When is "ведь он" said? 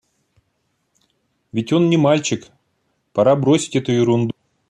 1.51-1.91